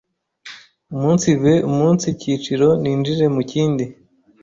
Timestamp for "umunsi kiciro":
1.69-2.67